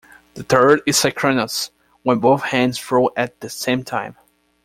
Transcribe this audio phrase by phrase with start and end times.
[0.33, 1.69] The third is synchronous,
[2.01, 4.15] when both hands throw at the same time.